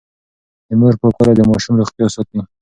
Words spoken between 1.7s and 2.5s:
روغتيا ساتي.